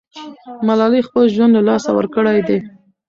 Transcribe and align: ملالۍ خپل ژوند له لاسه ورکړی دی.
ملالۍ 0.67 1.01
خپل 1.07 1.23
ژوند 1.33 1.51
له 1.55 1.61
لاسه 1.67 1.89
ورکړی 1.93 2.37
دی. 2.47 2.59